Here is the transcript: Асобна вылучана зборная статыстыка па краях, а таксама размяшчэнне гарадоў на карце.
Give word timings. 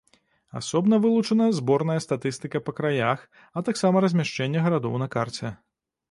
Асобна 0.59 0.97
вылучана 1.01 1.45
зборная 1.57 1.97
статыстыка 2.05 2.61
па 2.69 2.73
краях, 2.79 3.19
а 3.57 3.63
таксама 3.67 4.01
размяшчэнне 4.05 4.59
гарадоў 4.69 4.95
на 5.03 5.07
карце. 5.17 5.53